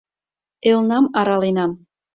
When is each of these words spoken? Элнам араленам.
Элнам 0.69 1.05
араленам. 1.19 1.71